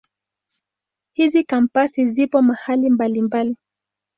[1.13, 3.57] Hizi Kampasi zipo mahali mbalimbali.